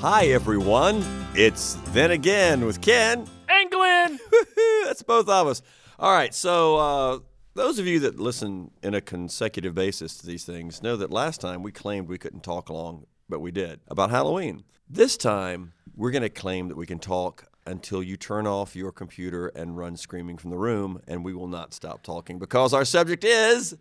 Hi, 0.00 0.26
everyone. 0.26 1.04
It's 1.34 1.74
Then 1.86 2.12
Again 2.12 2.64
with 2.64 2.80
Ken. 2.80 3.26
And 3.48 3.68
Glenn. 3.68 4.20
That's 4.84 5.02
both 5.02 5.28
of 5.28 5.48
us. 5.48 5.60
All 5.98 6.12
right, 6.12 6.32
so 6.32 6.76
uh, 6.76 7.18
those 7.54 7.80
of 7.80 7.86
you 7.88 7.98
that 8.00 8.20
listen 8.20 8.70
in 8.80 8.94
a 8.94 9.00
consecutive 9.00 9.74
basis 9.74 10.16
to 10.18 10.26
these 10.28 10.44
things 10.44 10.84
know 10.84 10.96
that 10.96 11.10
last 11.10 11.40
time 11.40 11.64
we 11.64 11.72
claimed 11.72 12.06
we 12.06 12.16
couldn't 12.16 12.44
talk 12.44 12.70
long, 12.70 13.06
but 13.28 13.40
we 13.40 13.50
did, 13.50 13.80
about 13.88 14.10
Halloween. 14.10 14.62
This 14.88 15.16
time, 15.16 15.72
we're 15.96 16.12
going 16.12 16.22
to 16.22 16.28
claim 16.28 16.68
that 16.68 16.76
we 16.76 16.86
can 16.86 17.00
talk 17.00 17.48
until 17.66 18.00
you 18.00 18.16
turn 18.16 18.46
off 18.46 18.76
your 18.76 18.92
computer 18.92 19.48
and 19.48 19.76
run 19.76 19.96
screaming 19.96 20.38
from 20.38 20.50
the 20.50 20.58
room, 20.58 21.02
and 21.08 21.24
we 21.24 21.34
will 21.34 21.48
not 21.48 21.74
stop 21.74 22.04
talking 22.04 22.38
because 22.38 22.72
our 22.72 22.84
subject 22.84 23.24
is. 23.24 23.76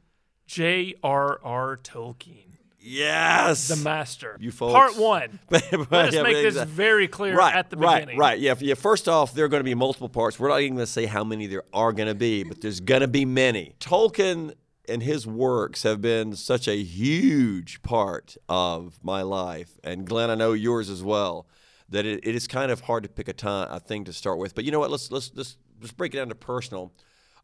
J.R.R. 0.48 1.78
Tolkien, 1.78 2.58
Yes! 2.88 3.68
the 3.68 3.76
master. 3.78 4.38
You 4.40 4.52
folks. 4.52 4.74
Part 4.74 4.98
one. 4.98 5.40
Let 5.50 5.92
us 5.92 6.14
Yeah, 6.14 6.24
make 6.24 6.42
this 6.42 6.62
very 6.64 7.08
clear 7.08 7.36
right, 7.36 7.56
at 7.56 7.70
the 7.70 7.78
right, 7.78 8.02
beginning. 8.02 8.20
Right, 8.20 8.40
Yeah, 8.40 8.56
yeah. 8.60 8.76
First 8.76 9.08
off, 9.08 9.34
there 9.34 9.46
are 9.46 9.50
going 9.50 9.60
to 9.62 9.66
be 9.66 9.76
multiple 9.76 10.10
parts. 10.10 10.40
We're 10.40 10.50
not 10.50 10.62
even 10.62 10.76
going 10.76 10.86
to 10.86 10.92
say 10.92 11.06
how 11.06 11.24
many 11.24 11.48
there 11.48 11.64
are 11.74 11.92
going 11.94 12.08
to 12.08 12.16
be, 12.16 12.44
but 12.44 12.62
there's 12.62 12.80
going 12.80 13.02
to 13.02 13.08
be 13.08 13.26
many. 13.26 13.76
Tolkien 13.80 14.54
and 14.88 15.04
his 15.04 15.28
works 15.28 15.84
have 15.84 16.02
been 16.02 16.36
such 16.36 16.68
a 16.68 16.78
huge 16.78 17.82
part 17.82 18.38
of 18.48 19.00
my 19.04 19.22
life, 19.22 19.78
and 19.84 20.06
Glenn, 20.06 20.30
I 20.30 20.36
know 20.36 20.54
yours 20.54 20.90
as 20.90 21.04
well. 21.04 21.48
That 21.90 22.06
it, 22.06 22.20
it 22.24 22.36
is 22.36 22.48
kind 22.48 22.72
of 22.72 22.82
hard 22.82 23.04
to 23.04 23.10
pick 23.10 23.28
a 23.30 23.34
time, 23.34 23.70
a 23.72 23.80
thing 23.80 24.04
to 24.06 24.14
start 24.14 24.40
with. 24.40 24.56
But 24.56 24.66
you 24.66 24.72
know 24.72 24.80
what? 24.80 24.92
Let's 24.92 25.10
let's 25.10 25.32
let's, 25.36 25.58
let's 25.80 25.94
break 25.94 26.14
it 26.14 26.18
down 26.18 26.30
to 26.30 26.36
personal. 26.36 26.92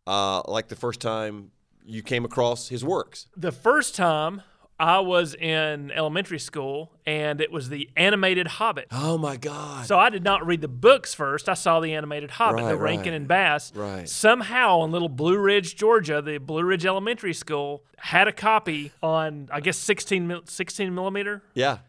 Uh, 0.06 0.42
like 0.48 0.68
the 0.68 0.76
first 0.76 1.00
time 1.00 1.52
you 1.86 2.02
came 2.04 2.26
across 2.26 2.68
his 2.68 2.84
works. 2.84 3.28
The 3.38 3.54
first 3.54 3.96
time 3.96 4.42
I 4.80 5.00
was 5.00 5.36
in 5.36 5.92
elementary 5.92 6.40
school, 6.40 6.92
and 7.06 7.40
it 7.40 7.52
was 7.52 7.70
the 7.70 7.90
animated 7.96 8.48
Hobbit. 8.48 8.88
Oh 8.92 9.18
my 9.18 9.38
God! 9.38 9.86
So 9.86 10.00
I 10.00 10.10
did 10.10 10.24
not 10.24 10.46
read 10.46 10.62
the 10.62 10.68
books 10.68 11.14
first. 11.14 11.48
I 11.48 11.54
saw 11.54 11.80
the 11.80 11.94
animated 11.94 12.32
Hobbit, 12.32 12.64
Right, 12.64 12.72
the 12.72 12.78
Rankin 12.78 13.12
right. 13.12 13.18
and 13.18 13.28
Bass. 13.28 13.72
Right. 13.76 14.10
Somehow 14.10 14.84
in 14.84 14.92
little 14.92 15.10
Blue 15.10 15.38
Ridge, 15.38 15.76
Georgia, 15.76 16.22
the 16.22 16.40
Blue 16.40 16.64
Ridge 16.64 16.86
Elementary 16.86 17.34
School 17.34 17.84
had 17.98 18.28
a 18.28 18.34
copy 18.34 18.92
on, 19.02 19.48
I 19.52 19.62
guess, 19.62 19.78
16, 19.78 20.42
16 20.46 20.94
millimeter 20.94 21.44
yeah. 21.54 21.80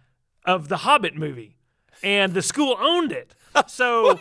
of 0.45 0.69
the 0.69 0.79
Hobbit 0.79 1.17
movie, 1.17 1.57
and 2.03 2.35
the 2.35 2.43
school 2.43 2.77
owned 2.81 3.13
it. 3.13 3.35
So 3.69 4.19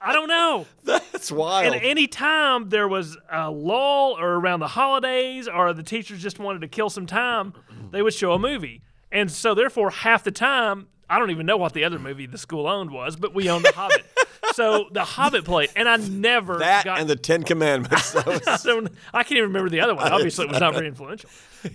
I 0.00 0.12
don't 0.12 0.28
know. 0.28 0.66
That's 0.84 1.32
wild. 1.32 1.72
And 1.74 1.82
any 1.82 2.06
time 2.06 2.68
there 2.68 2.86
was 2.88 3.16
a 3.30 3.50
lull 3.50 4.16
or 4.18 4.34
around 4.34 4.60
the 4.60 4.68
holidays 4.68 5.48
or 5.48 5.72
the 5.72 5.82
teachers 5.82 6.22
just 6.22 6.38
wanted 6.38 6.60
to 6.60 6.68
kill 6.68 6.90
some 6.90 7.06
time, 7.06 7.54
they 7.90 8.02
would 8.02 8.12
show 8.14 8.32
a 8.32 8.38
movie. 8.38 8.82
And 9.10 9.30
so 9.30 9.54
therefore 9.54 9.90
half 9.90 10.22
the 10.24 10.30
time 10.30 10.88
I 11.08 11.18
don't 11.18 11.30
even 11.30 11.46
know 11.46 11.56
what 11.56 11.72
the 11.74 11.84
other 11.84 11.98
movie 11.98 12.26
the 12.26 12.38
school 12.38 12.66
owned 12.66 12.90
was, 12.90 13.16
but 13.16 13.34
we 13.34 13.48
owned 13.50 13.64
The 13.64 13.72
Hobbit. 13.72 14.04
so 14.54 14.88
The 14.90 15.04
Hobbit 15.04 15.44
played 15.44 15.70
and 15.76 15.88
I 15.88 15.96
never 15.96 16.58
that 16.58 16.84
got 16.84 16.98
and 17.00 17.08
the 17.08 17.16
Ten 17.16 17.42
Commandments. 17.42 18.14
Was- 18.26 18.46
I 18.46 18.56
don't 18.64 18.88
I 19.12 19.22
can't 19.22 19.38
even 19.38 19.48
remember 19.50 19.70
the 19.70 19.80
other 19.80 19.94
one. 19.94 20.10
Obviously 20.12 20.44
it 20.46 20.50
was 20.50 20.60
not 20.60 20.74
very 20.74 20.88
influential. 20.88 21.30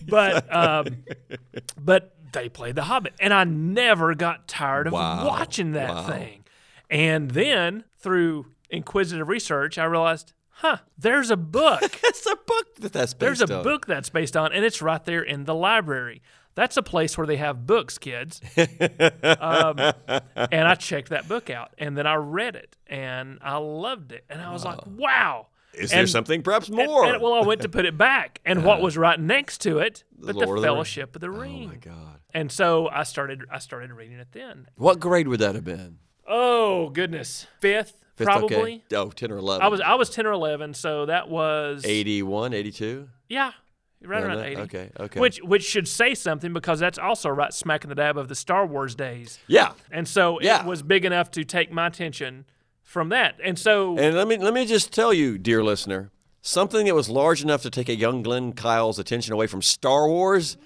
But 0.07 0.53
um, 0.55 0.97
but 1.79 2.15
they 2.31 2.47
played 2.49 2.75
The 2.75 2.83
Hobbit 2.83 3.13
and 3.19 3.33
I 3.33 3.43
never 3.43 4.13
got 4.13 4.47
tired 4.47 4.85
of 4.87 4.93
Wow. 4.93 5.25
watching 5.27 5.71
that 5.73 5.89
Wow. 5.89 6.07
thing. 6.07 6.43
And 6.91 7.31
then 7.31 7.83
through 7.99 8.47
inquisitive 8.69 9.27
research, 9.27 9.77
I 9.77 9.85
realized, 9.85 10.33
huh, 10.49 10.77
there's 10.97 11.29
a 11.31 11.37
book. 11.37 11.81
It's 12.03 12.25
a 12.25 12.35
book 12.35 12.75
that 12.79 12.91
that's 12.93 13.13
based 13.13 13.19
there's 13.39 13.49
a 13.49 13.57
on. 13.57 13.63
book 13.63 13.85
that's 13.85 14.09
based 14.09 14.35
on, 14.35 14.51
and 14.51 14.65
it's 14.65 14.81
right 14.81 15.03
there 15.05 15.21
in 15.21 15.45
the 15.45 15.55
library. 15.55 16.21
That's 16.55 16.75
a 16.77 16.81
place 16.83 17.17
where 17.17 17.27
they 17.27 17.37
have 17.37 17.65
books, 17.65 17.97
kids. 17.97 18.41
um, 18.57 19.77
and 20.35 20.67
I 20.67 20.75
checked 20.75 21.09
that 21.09 21.27
book 21.27 21.49
out, 21.49 21.71
and 21.77 21.97
then 21.97 22.05
I 22.07 22.15
read 22.15 22.55
it, 22.55 22.75
and 22.87 23.39
I 23.41 23.57
loved 23.57 24.11
it, 24.11 24.25
and 24.29 24.41
I 24.41 24.51
was 24.51 24.65
like, 24.65 24.79
wow. 24.85 25.47
Is 25.73 25.91
there 25.91 25.99
And- 26.01 26.09
something 26.09 26.41
perhaps 26.41 26.69
more? 26.69 27.05
And, 27.05 27.21
well, 27.21 27.33
I 27.33 27.41
went 27.45 27.61
to 27.61 27.69
put 27.69 27.85
it 27.85 27.97
back, 27.97 28.41
and 28.45 28.65
what 28.65 28.81
was 28.81 28.97
right 28.97 29.19
next 29.19 29.59
to 29.61 29.79
it? 29.79 30.03
But 30.17 30.33
the, 30.37 30.45
Lord 30.45 30.57
of 30.57 30.61
the 30.63 30.67
Fellowship 30.67 31.15
of 31.15 31.21
the 31.21 31.29
Ring. 31.29 31.65
oh 31.65 31.73
my 31.73 31.75
God! 31.77 32.19
And 32.33 32.51
so 32.51 32.89
I 32.89 33.03
started. 33.03 33.43
I 33.51 33.59
started 33.59 33.91
reading 33.93 34.17
it 34.19 34.29
then. 34.33 34.67
What 34.75 34.99
grade 34.99 35.27
would 35.27 35.39
that 35.39 35.55
have 35.55 35.63
been? 35.63 35.99
Oh 36.31 36.89
goodness, 36.89 37.47
fifth, 37.59 38.03
Fifth, 38.15 38.25
probably. 38.25 38.83
Okay. 38.91 38.95
Oh, 38.95 39.09
10 39.09 39.31
or 39.31 39.37
11. 39.37 39.65
I 39.65 39.67
was 39.69 39.81
I 39.81 39.95
was 39.95 40.09
ten 40.09 40.25
or 40.27 40.31
eleven, 40.31 40.73
so 40.73 41.05
that 41.07 41.27
was 41.29 41.83
81, 41.85 42.53
82? 42.53 43.09
Yeah, 43.27 43.51
right 44.03 44.21
Around 44.21 44.23
around 44.37 44.45
eighty. 44.45 44.61
Okay, 44.61 44.89
okay. 44.99 45.19
Which 45.19 45.39
which 45.41 45.63
should 45.63 45.87
say 45.87 46.13
something 46.15 46.53
because 46.53 46.79
that's 46.79 46.99
also 46.99 47.29
right 47.29 47.53
smack 47.53 47.83
in 47.83 47.89
the 47.89 47.95
dab 47.95 48.17
of 48.17 48.27
the 48.27 48.35
Star 48.35 48.65
Wars 48.65 48.93
days, 48.95 49.39
Yeah. 49.47 49.71
and 49.91 50.07
so 50.07 50.39
Yeah. 50.41 50.61
it 50.61 50.65
was 50.67 50.83
big 50.83 51.03
enough 51.05 51.31
to 51.31 51.43
take 51.43 51.71
my 51.71 51.87
attention 51.87 52.45
from 52.83 53.09
that. 53.09 53.35
And 53.43 53.57
so 53.57 53.97
And 53.97 54.15
let 54.15 54.27
me 54.27 54.37
let 54.37 54.53
me 54.53 54.65
just 54.65 54.93
tell 54.93 55.13
you, 55.13 55.37
dear 55.37 55.63
listener, 55.63 56.11
something 56.41 56.85
that 56.85 56.95
was 56.95 57.09
large 57.09 57.41
enough 57.41 57.61
to 57.63 57.69
take 57.69 57.89
a 57.89 57.95
young 57.95 58.21
Glenn 58.23 58.53
Kyle's 58.53 58.99
attention 58.99 59.33
away 59.33 59.47
from 59.47 59.61
Star 59.61 60.07
Wars 60.07 60.57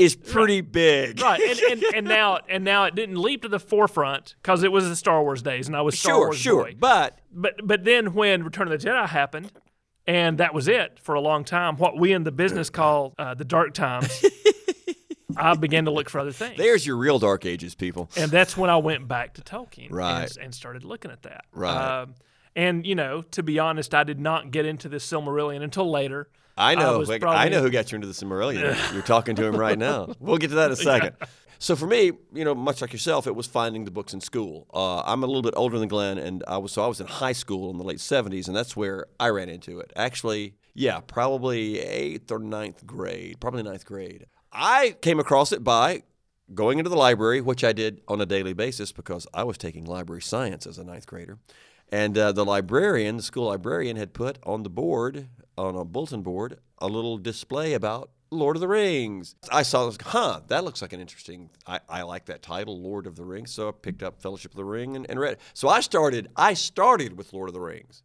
is 0.00 0.16
pretty 0.16 0.60
big. 0.60 1.20
right, 1.20 1.40
and, 1.40 1.58
and, 1.60 1.82
and 1.94 2.06
now 2.06 2.38
and 2.48 2.64
now 2.64 2.84
it 2.84 2.94
didn't 2.94 3.16
leap 3.20 3.42
to 3.42 3.48
the 3.48 3.60
forefront 3.60 4.34
because 4.42 4.62
it 4.62 4.72
was 4.72 4.88
the 4.88 4.96
Star 4.96 5.22
Wars 5.22 5.42
days, 5.42 5.66
and 5.68 5.76
I 5.76 5.82
was 5.82 5.98
Star 5.98 6.14
Sure, 6.14 6.26
Wars 6.26 6.36
sure. 6.38 6.64
boy. 6.64 6.74
But 6.78 7.18
But 7.32 7.60
but 7.66 7.84
then 7.84 8.14
when 8.14 8.42
Return 8.44 8.70
of 8.70 8.80
the 8.80 8.86
Jedi 8.88 9.06
happened, 9.08 9.52
and 10.06 10.38
that 10.38 10.54
was 10.54 10.66
it 10.68 10.98
for 11.00 11.14
a 11.14 11.20
long 11.20 11.44
time. 11.44 11.76
What 11.76 11.98
we 11.98 12.12
in 12.12 12.24
the 12.24 12.32
business 12.32 12.70
call 12.80 13.14
uh, 13.18 13.34
the 13.34 13.44
dark 13.44 13.74
times. 13.74 14.24
I 15.36 15.54
began 15.54 15.84
to 15.84 15.92
look 15.92 16.10
for 16.10 16.18
other 16.18 16.32
things. 16.32 16.56
there's 16.58 16.84
your 16.84 16.96
real 16.96 17.20
dark 17.20 17.46
ages, 17.46 17.76
people. 17.76 18.10
and 18.16 18.30
that's 18.32 18.56
when 18.56 18.68
I 18.68 18.76
went 18.78 19.06
back 19.06 19.34
to 19.34 19.42
Tolkien 19.42 19.86
Right. 19.90 20.22
and, 20.36 20.46
and 20.46 20.54
started 20.54 20.84
looking 20.84 21.12
at 21.12 21.22
that. 21.22 21.44
Right. 21.54 22.00
Um, 22.02 22.14
and 22.56 22.86
you 22.86 22.94
know, 22.94 23.22
to 23.22 23.42
be 23.42 23.58
honest, 23.58 23.94
I 23.94 24.04
did 24.04 24.20
not 24.20 24.50
get 24.50 24.66
into 24.66 24.88
the 24.88 24.98
Silmarillion 24.98 25.62
until 25.62 25.90
later. 25.90 26.28
I 26.56 26.74
know. 26.74 26.98
was 26.98 27.08
like, 27.08 27.22
probably- 27.22 27.38
I 27.38 27.48
know 27.48 27.62
who 27.62 27.70
got 27.70 27.90
you 27.90 27.96
into 27.96 28.06
the 28.06 28.12
Silmarillion. 28.12 28.92
You're 28.92 29.02
talking 29.02 29.34
to 29.36 29.44
him 29.44 29.56
right 29.56 29.78
now. 29.78 30.12
We'll 30.20 30.36
get 30.38 30.48
to 30.48 30.56
that 30.56 30.66
in 30.66 30.72
a 30.72 30.76
second. 30.76 31.16
So 31.58 31.76
for 31.76 31.86
me, 31.86 32.12
you 32.32 32.44
know, 32.44 32.54
much 32.54 32.80
like 32.80 32.92
yourself, 32.92 33.26
it 33.26 33.34
was 33.36 33.46
finding 33.46 33.84
the 33.84 33.90
books 33.90 34.14
in 34.14 34.20
school. 34.20 34.66
Uh, 34.72 35.00
I'm 35.02 35.22
a 35.22 35.26
little 35.26 35.42
bit 35.42 35.52
older 35.56 35.78
than 35.78 35.88
Glenn, 35.88 36.16
and 36.18 36.42
I 36.48 36.56
was 36.58 36.72
so 36.72 36.82
I 36.82 36.86
was 36.86 37.00
in 37.00 37.06
high 37.06 37.32
school 37.32 37.70
in 37.70 37.76
the 37.78 37.84
late 37.84 37.98
'70s, 37.98 38.46
and 38.48 38.56
that's 38.56 38.74
where 38.76 39.06
I 39.18 39.28
ran 39.28 39.48
into 39.50 39.78
it. 39.78 39.92
Actually, 39.94 40.54
yeah, 40.74 41.00
probably 41.00 41.78
eighth 41.78 42.30
or 42.32 42.38
ninth 42.38 42.86
grade, 42.86 43.40
probably 43.40 43.62
ninth 43.62 43.84
grade. 43.84 44.26
I 44.52 44.96
came 45.02 45.20
across 45.20 45.52
it 45.52 45.62
by 45.62 46.02
going 46.54 46.78
into 46.78 46.88
the 46.88 46.96
library, 46.96 47.40
which 47.42 47.62
I 47.62 47.72
did 47.72 48.00
on 48.08 48.20
a 48.22 48.26
daily 48.26 48.54
basis 48.54 48.90
because 48.90 49.26
I 49.34 49.44
was 49.44 49.58
taking 49.58 49.84
library 49.84 50.22
science 50.22 50.66
as 50.66 50.78
a 50.78 50.84
ninth 50.84 51.06
grader. 51.06 51.38
And 51.90 52.16
uh, 52.16 52.32
the 52.32 52.44
librarian, 52.44 53.16
the 53.16 53.22
school 53.22 53.46
librarian, 53.46 53.96
had 53.96 54.12
put 54.12 54.38
on 54.44 54.62
the 54.62 54.70
board, 54.70 55.28
on 55.58 55.74
a 55.74 55.84
bulletin 55.84 56.22
board, 56.22 56.58
a 56.78 56.86
little 56.86 57.18
display 57.18 57.74
about 57.74 58.10
Lord 58.30 58.56
of 58.56 58.60
the 58.60 58.68
Rings. 58.68 59.34
I 59.50 59.62
saw 59.62 59.86
this, 59.86 59.98
huh, 60.00 60.40
that 60.46 60.62
looks 60.64 60.82
like 60.82 60.92
an 60.92 61.00
interesting, 61.00 61.50
I, 61.66 61.80
I 61.88 62.02
like 62.02 62.26
that 62.26 62.42
title, 62.42 62.80
Lord 62.80 63.06
of 63.08 63.16
the 63.16 63.24
Rings. 63.24 63.50
So 63.50 63.68
I 63.68 63.72
picked 63.72 64.04
up 64.04 64.22
Fellowship 64.22 64.52
of 64.52 64.56
the 64.56 64.64
Ring 64.64 64.94
and, 64.94 65.04
and 65.10 65.18
read 65.18 65.32
it. 65.32 65.40
So 65.52 65.68
I 65.68 65.80
started, 65.80 66.28
I 66.36 66.54
started 66.54 67.18
with 67.18 67.32
Lord 67.32 67.48
of 67.48 67.54
the 67.54 67.60
Rings 67.60 68.04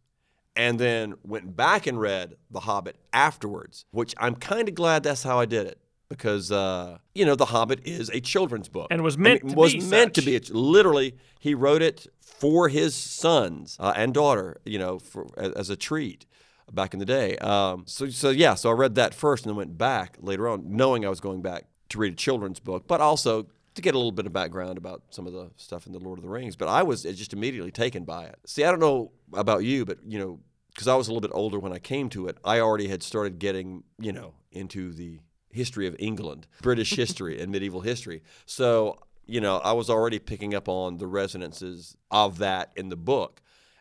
and 0.56 0.80
then 0.80 1.14
went 1.22 1.54
back 1.54 1.86
and 1.86 2.00
read 2.00 2.34
The 2.50 2.60
Hobbit 2.60 2.96
afterwards, 3.12 3.84
which 3.92 4.14
I'm 4.18 4.34
kind 4.34 4.68
of 4.68 4.74
glad 4.74 5.04
that's 5.04 5.22
how 5.22 5.38
I 5.38 5.44
did 5.44 5.66
it. 5.66 5.78
Because 6.08 6.52
uh, 6.52 6.98
you 7.14 7.24
know, 7.24 7.34
The 7.34 7.46
Hobbit 7.46 7.80
is 7.84 8.10
a 8.10 8.20
children's 8.20 8.68
book, 8.68 8.88
And 8.90 9.02
was 9.02 9.18
meant 9.18 9.42
mean, 9.42 9.54
to 9.54 9.58
was 9.58 9.72
be 9.72 9.80
meant 9.80 10.14
to 10.14 10.20
such. 10.20 10.26
be. 10.26 10.34
It's 10.36 10.50
literally, 10.50 11.16
he 11.40 11.54
wrote 11.54 11.82
it 11.82 12.06
for 12.20 12.68
his 12.68 12.94
sons 12.94 13.76
uh, 13.80 13.92
and 13.96 14.14
daughter, 14.14 14.60
you 14.64 14.78
know, 14.78 14.98
for, 14.98 15.26
as, 15.36 15.52
as 15.52 15.70
a 15.70 15.76
treat 15.76 16.26
back 16.72 16.92
in 16.92 17.00
the 17.00 17.06
day. 17.06 17.36
Um, 17.38 17.84
so, 17.86 18.08
so 18.08 18.30
yeah, 18.30 18.54
so 18.54 18.70
I 18.70 18.72
read 18.74 18.94
that 18.96 19.14
first 19.14 19.44
and 19.44 19.50
then 19.50 19.56
went 19.56 19.78
back 19.78 20.16
later 20.20 20.48
on, 20.48 20.76
knowing 20.76 21.04
I 21.04 21.08
was 21.08 21.20
going 21.20 21.42
back 21.42 21.64
to 21.88 21.98
read 21.98 22.12
a 22.12 22.16
children's 22.16 22.60
book, 22.60 22.86
but 22.86 23.00
also 23.00 23.46
to 23.74 23.82
get 23.82 23.94
a 23.94 23.98
little 23.98 24.12
bit 24.12 24.26
of 24.26 24.32
background 24.32 24.78
about 24.78 25.02
some 25.10 25.26
of 25.26 25.32
the 25.32 25.50
stuff 25.56 25.86
in 25.86 25.92
the 25.92 25.98
Lord 25.98 26.18
of 26.18 26.22
the 26.22 26.30
Rings. 26.30 26.56
But 26.56 26.68
I 26.68 26.82
was 26.82 27.02
just 27.02 27.32
immediately 27.32 27.70
taken 27.70 28.04
by 28.04 28.24
it. 28.26 28.38
See, 28.46 28.64
I 28.64 28.70
don't 28.70 28.80
know 28.80 29.12
about 29.32 29.64
you, 29.64 29.84
but 29.84 29.98
you 30.06 30.18
know, 30.18 30.40
because 30.72 30.88
I 30.88 30.94
was 30.94 31.08
a 31.08 31.10
little 31.10 31.26
bit 31.26 31.34
older 31.34 31.58
when 31.58 31.72
I 31.72 31.78
came 31.78 32.08
to 32.10 32.26
it, 32.26 32.38
I 32.44 32.60
already 32.60 32.88
had 32.88 33.02
started 33.02 33.38
getting, 33.38 33.84
you 33.98 34.12
know, 34.12 34.34
into 34.50 34.92
the 34.92 35.20
history 35.50 35.86
of 35.86 35.96
England, 35.98 36.46
British 36.62 36.94
history, 36.94 37.40
and 37.40 37.50
medieval 37.52 37.80
history. 37.80 38.22
So, 38.44 38.98
you 39.26 39.40
know, 39.40 39.58
I 39.58 39.72
was 39.72 39.88
already 39.90 40.18
picking 40.18 40.54
up 40.54 40.68
on 40.68 40.98
the 40.98 41.06
resonances 41.06 41.96
of 42.10 42.38
that 42.38 42.72
in 42.76 42.88
the 42.88 42.96
book. 42.96 43.40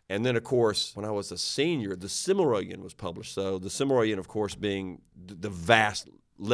And 0.10 0.24
then, 0.26 0.36
of 0.36 0.44
course, 0.44 0.96
when 0.96 1.04
I 1.06 1.12
was 1.12 1.32
a 1.32 1.38
senior, 1.38 1.96
the 1.96 2.08
Silmarillion 2.08 2.82
was 2.82 2.94
published. 2.94 3.34
So, 3.34 3.58
the 3.58 3.70
Silmarillion, 3.70 4.20
of 4.20 4.28
course, 4.28 4.54
being 4.56 5.02
the 5.16 5.50
vast 5.50 6.08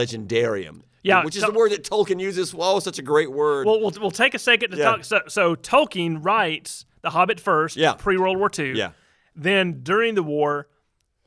legendarium, 0.06 0.82
Yeah, 1.04 1.24
which 1.24 1.36
is 1.36 1.42
so- 1.42 1.52
the 1.52 1.58
word 1.58 1.72
that 1.72 1.84
Tolkien 1.84 2.20
uses. 2.20 2.54
Oh, 2.58 2.80
such 2.80 3.00
a 3.00 3.02
great 3.02 3.32
word. 3.32 3.66
Well, 3.68 3.80
we'll, 3.80 3.92
we'll 4.00 4.12
take 4.12 4.34
a 4.34 4.40
second 4.40 4.72
to 4.72 4.78
Yeah. 4.78 4.84
talk. 4.86 5.04
So, 5.04 5.22
so 5.28 5.56
Tolkien 5.56 6.24
writes 6.24 6.86
The 7.02 7.10
Hobbit 7.10 7.40
first, 7.40 7.76
Yeah. 7.78 7.94
pre 7.94 8.18
World 8.18 8.38
War 8.38 8.50
II. 8.58 8.74
yeah. 8.78 8.92
Then 9.36 9.82
during 9.84 10.16
the 10.16 10.24
war, 10.24 10.68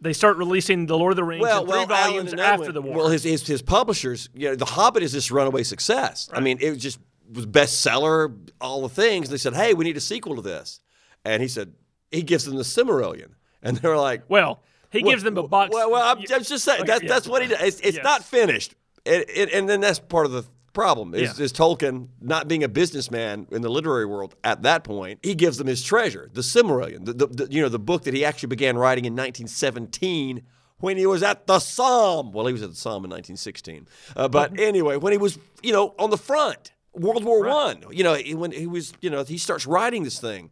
they 0.04 0.12
start 0.12 0.36
releasing 0.36 0.86
The 0.86 0.96
Lord 0.96 1.12
of 1.12 1.16
the 1.16 1.24
Rings 1.24 1.44
in 1.44 1.66
three 1.66 1.72
Alan 1.74 1.88
volumes 1.88 2.32
and 2.32 2.40
after 2.40 2.70
the 2.70 2.82
war. 2.82 2.96
Well, 2.96 3.08
his, 3.08 3.24
his 3.24 3.46
his 3.46 3.62
publishers, 3.62 4.28
you 4.34 4.50
know, 4.50 4.54
The 4.54 4.64
Hobbit 4.64 5.02
is 5.02 5.12
this 5.12 5.30
runaway 5.30 5.62
success. 5.62 6.28
I 6.32 6.40
mean, 6.40 6.58
it 6.60 6.70
was 6.70 6.78
just 6.78 6.98
was 7.32 7.46
bestseller, 7.46 8.32
all 8.60 8.82
the 8.82 8.88
things. 8.88 9.30
They 9.30 9.38
said, 9.38 9.54
"Hey, 9.54 9.74
we 9.74 9.84
need 9.84 9.96
a 9.96 10.00
sequel 10.00 10.36
to 10.36 10.42
this," 10.42 10.80
and 11.24 11.42
he 11.42 11.48
said 11.48 11.72
he 12.10 12.22
gives 12.22 12.44
them 12.44 12.56
the 12.56 12.62
Silmarillion, 12.62 13.30
and 13.62 13.76
they're 13.78 13.96
like, 13.96 14.22
Well, 14.28 14.62
he 14.90 15.02
gives 15.02 15.22
them 15.22 15.36
a 15.36 15.46
box. 15.46 15.74
Well, 15.74 15.90
well 15.90 16.02
I'm, 16.02 16.18
I'm 16.18 16.42
just 16.42 16.64
saying 16.64 16.84
that's 16.86 17.02
yeah. 17.02 17.08
that's 17.08 17.26
what 17.26 17.42
he 17.42 17.48
does. 17.48 17.60
It's, 17.62 17.80
it's 17.80 17.96
Yes. 17.96 18.04
not 18.04 18.24
finished, 18.24 18.74
it, 19.04 19.28
it, 19.28 19.52
and 19.52 19.68
then 19.68 19.80
that's 19.80 19.98
part 19.98 20.26
of 20.26 20.32
the 20.32 20.44
problem 20.74 21.14
is, 21.14 21.38
Yeah. 21.38 21.44
is 21.44 21.52
Tolkien 21.52 22.08
not 22.20 22.46
being 22.48 22.62
a 22.62 22.68
businessman 22.68 23.46
in 23.50 23.62
the 23.62 23.70
literary 23.70 24.04
world 24.04 24.34
at 24.44 24.62
that 24.64 24.84
point. 24.84 25.20
He 25.22 25.34
gives 25.34 25.56
them 25.56 25.66
his 25.66 25.82
treasure, 25.82 26.28
the 26.34 26.42
Silmarillion, 26.42 27.06
the, 27.06 27.12
the, 27.14 27.26
the 27.28 27.48
you 27.50 27.62
know 27.62 27.70
the 27.70 27.78
book 27.78 28.02
that 28.04 28.12
he 28.12 28.24
actually 28.24 28.48
began 28.48 28.76
writing 28.76 29.06
in 29.06 29.14
1917 29.16 30.42
when 30.78 30.96
he 30.96 31.06
was 31.06 31.22
at 31.22 31.46
the 31.46 31.58
Somme. 31.58 32.32
Well, 32.32 32.46
he 32.46 32.52
was 32.52 32.62
at 32.62 32.70
the 32.70 32.76
Somme 32.76 33.04
in 33.04 33.10
1916, 33.10 33.88
uh, 34.16 34.28
but 34.28 34.58
anyway, 34.60 34.96
when 34.96 35.12
he 35.12 35.18
was 35.18 35.38
you 35.62 35.72
know 35.72 35.94
on 35.98 36.10
the 36.10 36.18
front, 36.18 36.72
World 36.92 37.24
War 37.24 37.44
One. 37.46 37.84
You 37.90 38.04
know 38.04 38.14
he- 38.14 38.34
when 38.34 38.52
he 38.52 38.66
was 38.66 38.92
you 39.00 39.10
know 39.10 39.24
he 39.24 39.38
starts 39.38 39.66
writing 39.66 40.02
this 40.04 40.18
thing. 40.18 40.50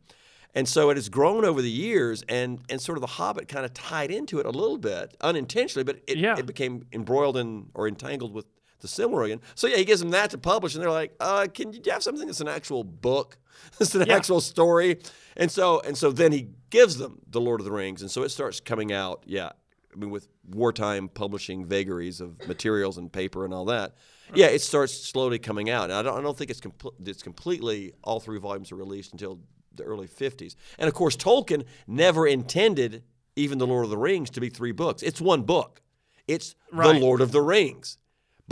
And 0.55 0.69
so 0.69 0.91
it 0.91 0.99
has 0.99 1.09
grown 1.09 1.47
over 1.47 1.63
the 1.63 1.71
years, 1.71 2.23
and, 2.29 2.61
and 2.69 2.79
sort 2.79 2.99
of 2.99 3.01
The 3.01 3.07
Hobbit 3.07 3.49
kind 3.49 3.65
of 3.65 3.73
tied 3.73 4.11
into 4.11 4.39
it 4.39 4.45
a 4.45 4.51
little 4.51 4.77
bit, 4.77 5.17
unintentionally, 5.23 5.83
but 5.83 6.03
it, 6.07 6.19
Yeah. 6.19 6.37
it 6.39 6.45
became 6.45 6.85
embroiled 6.93 7.39
in 7.39 7.71
or 7.73 7.89
entangled 7.89 8.35
with 8.35 8.45
the 8.83 8.89
Silmarillion. 8.89 9.41
So 9.55 9.67
yeah, 9.67 9.77
he 9.79 9.85
gives 9.85 10.01
them 10.01 10.11
that 10.11 10.31
to 10.31 10.39
publish, 10.39 10.75
and 10.75 10.83
they're 10.83 10.91
like, 10.91 11.15
uh, 11.21 11.47
"Can 11.53 11.73
you 11.73 11.81
have 11.87 12.03
something 12.03 12.27
that's 12.27 12.41
an 12.41 12.49
actual 12.49 12.85
book? 12.85 13.39
It's 13.81 13.95
an 13.95 14.07
Yeah. 14.07 14.17
actual 14.17 14.41
story." 14.41 14.99
And 15.37 15.51
so 15.51 15.81
and 15.81 15.97
so 15.97 16.11
then 16.13 16.33
he 16.33 16.49
gives 16.71 16.99
them 16.99 17.21
the 17.31 17.41
Lord 17.41 17.61
of 17.61 17.65
the 17.65 17.73
Rings, 17.73 18.03
and 18.03 18.11
so 18.11 18.23
it 18.23 18.29
starts 18.31 18.61
coming 18.61 18.93
out. 18.93 19.23
Yeah, 19.27 19.51
I 19.95 19.97
mean 19.99 20.11
with 20.11 20.29
wartime 20.49 21.09
publishing 21.09 21.65
vagaries 21.65 22.21
of 22.21 22.47
materials 22.47 22.99
and 22.99 23.11
paper 23.13 23.45
and 23.45 23.55
all 23.55 23.65
that. 23.67 23.95
Yeah, 24.35 24.47
it 24.47 24.63
starts 24.63 24.93
slowly 24.95 25.39
coming 25.39 25.69
out, 25.71 25.85
and 25.85 25.93
I 25.95 26.03
don't, 26.03 26.19
I 26.19 26.23
don't 26.23 26.37
think 26.37 26.51
it's 26.51 26.61
compl- 26.61 26.95
it's 27.07 27.23
completely 27.23 27.93
all 28.03 28.19
three 28.21 28.39
volumes 28.39 28.73
are 28.73 28.77
released 28.77 29.13
until 29.13 29.39
the 29.75 29.85
early 29.85 30.07
50s. 30.09 30.55
And 30.79 30.89
of 30.89 30.95
course, 30.95 31.17
Tolkien 31.17 31.65
never 31.87 32.27
intended 32.27 33.05
even 33.37 33.57
the 33.59 33.67
Lord 33.67 33.85
of 33.85 33.91
the 33.91 33.97
Rings 33.99 34.29
to 34.31 34.41
be 34.41 34.51
three 34.51 34.73
books. 34.73 35.03
It's 35.03 35.21
one 35.21 35.43
book. 35.43 35.81
It's 36.29 36.55
Right. 36.73 36.93
the 36.95 37.01
Lord 37.01 37.21
of 37.21 37.33
the 37.33 37.41
Rings. 37.41 37.99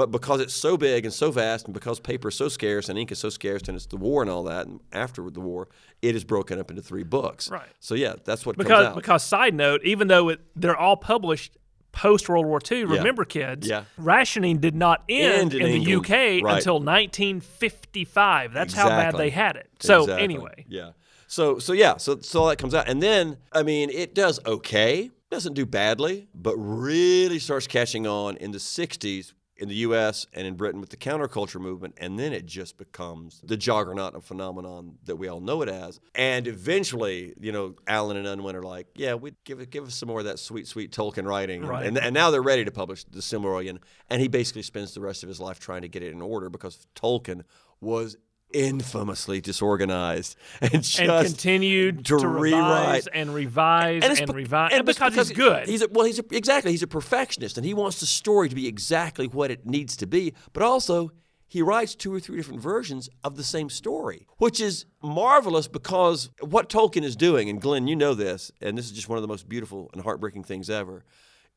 But 0.01 0.11
because 0.11 0.41
it's 0.41 0.55
so 0.55 0.79
big 0.79 1.05
and 1.05 1.13
so 1.13 1.31
vast, 1.31 1.67
and 1.67 1.75
because 1.75 2.01
paper 2.01 2.29
is 2.29 2.35
so 2.35 2.49
scarce 2.49 2.89
and 2.89 2.99
ink 2.99 3.13
is 3.13 3.19
so 3.19 3.29
scarce, 3.29 3.61
and 3.69 3.77
it's 3.77 3.85
the 3.85 3.99
war 3.99 4.23
and 4.23 4.31
all 4.31 4.45
that, 4.45 4.67
and 4.67 4.81
after 4.93 5.29
the 5.29 5.41
war, 5.41 5.69
it 6.01 6.17
is 6.17 6.25
broken 6.25 6.59
up 6.59 6.71
into 6.71 6.81
three 6.81 7.03
books. 7.03 7.51
Right. 7.51 7.69
So 7.81 7.95
yeah, 7.95 8.15
that's 8.25 8.47
what 8.47 8.57
comes 8.57 8.65
because 8.67 8.87
out. 8.87 8.95
because 8.95 9.23
side 9.23 9.53
note, 9.55 9.83
even 9.85 10.09
though 10.09 10.31
it, 10.31 10.41
they're 10.57 10.75
all 10.75 10.97
published 10.97 11.59
post 11.93 12.31
World 12.31 12.47
War 12.47 12.61
II, 12.71 12.85
remember 12.87 13.27
kids, 13.27 13.69
Yeah. 13.69 13.85
rationing 13.99 14.57
did 14.59 14.75
not 14.75 15.03
end, 15.07 15.53
End 15.53 15.55
in 15.55 15.67
in, 15.67 15.85
the 15.85 15.95
UK 15.97 16.41
Right. 16.43 16.57
until 16.57 16.81
1955. 16.81 18.53
That's 18.55 18.73
how 18.75 18.89
bad 18.89 19.17
they 19.17 19.29
had 19.31 19.57
it. 19.57 19.69
So 19.81 20.03
Exactly. 20.05 20.25
anyway, 20.25 20.65
yeah. 20.69 20.91
So 21.27 21.59
so 21.59 21.73
yeah, 21.75 21.97
so 21.99 22.19
so 22.21 22.41
all 22.41 22.49
that 22.49 22.57
comes 22.57 22.75
out, 22.75 22.89
and 22.89 23.03
then 23.03 23.37
I 23.53 23.63
mean, 23.63 23.91
it 23.91 24.15
does 24.15 24.41
okay, 24.47 25.11
doesn't 25.31 25.55
do 25.55 25.67
badly, 25.67 26.27
but 26.35 26.57
really 26.57 27.39
starts 27.39 27.67
catching 27.67 28.07
on 28.07 28.37
in 28.39 28.51
the 28.53 28.59
'60s 28.59 29.33
in 29.61 29.69
the 29.69 29.75
U.S. 29.77 30.27
and 30.33 30.47
in 30.47 30.55
Britain 30.55 30.81
with 30.81 30.91
the 30.91 30.97
counterculture 30.97 31.61
movement, 31.61 31.95
and 31.99 32.19
then 32.19 32.33
it 32.33 32.47
just 32.47 32.79
becomes 32.79 33.41
the 33.45 33.57
juggernaut 33.57 34.15
of 34.15 34.25
phenomenon 34.25 34.97
that 35.05 35.17
we 35.17 35.29
all 35.29 35.41
know 35.41 35.63
it 35.63 35.69
as. 35.69 36.01
And 36.15 36.47
eventually, 36.49 37.35
you 37.39 37.53
know, 37.53 37.75
Allen 37.87 38.17
and 38.17 38.27
Unwin 38.27 38.57
are 38.57 38.63
like, 38.63 38.87
yeah, 38.95 39.15
we 39.15 39.35
give 39.45 39.61
it, 39.61 39.71
give 39.71 39.87
us 39.87 39.95
some 39.95 40.09
more 40.09 40.21
of 40.21 40.25
that 40.25 40.39
sweet, 40.39 40.67
sweet 40.67 40.93
Tolkien 40.93 41.27
writing, 41.27 41.63
Right. 41.65 41.87
and 41.87 41.99
and 41.99 42.15
now 42.15 42.31
they're 42.31 42.43
ready 42.43 42.65
to 42.65 42.71
publish 42.73 43.05
the 43.05 43.21
Silmarillion, 43.21 43.79
and 44.09 44.21
he 44.21 44.29
basically 44.29 44.63
spends 44.63 44.95
the 44.95 45.01
rest 45.01 45.23
of 45.23 45.29
his 45.29 45.41
life 45.41 45.61
trying 45.61 45.83
to 45.83 45.89
get 45.89 46.03
it 46.03 46.13
in 46.13 46.23
order 46.23 46.49
because 46.51 46.87
Tolkien 46.97 47.45
was 47.81 48.17
infamously 48.53 49.41
disorganized 49.41 50.37
and 50.61 50.83
just 50.83 51.01
and 51.01 51.27
continued 51.27 52.05
to 52.07 52.19
to, 52.19 52.29
revise 52.29 53.07
rewrite. 53.07 53.09
and 53.13 53.35
revise 53.35 54.03
and, 54.05 54.27
be- 54.27 54.33
revise, 54.33 54.73
and 54.73 54.89
it's 54.89 54.99
because, 54.99 55.29
he's 55.29 55.37
good. 55.37 55.69
He's 55.69 55.83
a, 55.83 55.89
well, 55.89 56.05
he's 56.07 56.19
a, 56.19 56.25
exactly 56.31 56.71
he's 56.71 56.83
a 56.83 56.87
perfectionist, 56.87 57.57
and 57.57 57.65
he 57.65 57.75
wants 57.75 58.01
the 58.01 58.07
story 58.07 58.49
to 58.49 58.55
be 58.55 58.67
exactly 58.67 59.27
what 59.27 59.51
it 59.51 59.67
needs 59.67 59.97
to 59.99 60.07
be. 60.07 60.35
But 60.53 60.63
also, 60.63 61.13
he 61.51 61.63
writes 61.63 61.97
two 61.97 62.15
or 62.15 62.21
three 62.21 62.37
different 62.37 62.61
versions 62.61 63.09
of 63.25 63.37
the 63.37 63.43
same 63.43 63.69
story, 63.71 64.27
which 64.39 64.61
is 64.61 64.87
marvelous 65.03 65.67
because 65.67 66.31
what 66.41 66.69
Tolkien 66.69 67.03
is 67.03 67.17
doing, 67.17 67.49
and 67.49 67.61
Glenn, 67.61 67.89
you 67.89 67.97
know 67.97 68.15
this, 68.15 68.53
and 68.61 68.79
this 68.79 68.87
is 68.87 68.93
just 68.93 69.09
one 69.09 69.19
of 69.19 69.23
the 69.23 69.29
most 69.29 69.49
beautiful 69.49 69.91
and 69.93 70.03
heartbreaking 70.03 70.45
things 70.45 70.71
ever, 70.71 71.05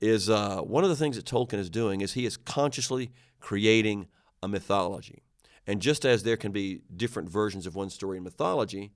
is 0.01 0.31
uh, 0.31 0.61
one 0.61 0.83
of 0.83 0.89
the 0.89 0.95
things 0.95 1.15
that 1.15 1.25
Tolkien 1.25 1.59
is 1.59 1.69
doing 1.69 2.01
is 2.01 2.13
he 2.13 2.25
is 2.25 2.37
consciously 2.37 3.11
creating 3.39 4.07
a 4.41 4.47
mythology. 4.47 5.21
And 5.65 5.81
just 5.81 6.05
as 6.05 6.23
there 6.23 6.37
can 6.37 6.51
be 6.51 6.81
different 6.95 7.29
versions 7.29 7.65
of 7.65 7.75
one 7.75 7.89
story 7.89 8.17
in 8.17 8.23
mythology, 8.23 8.91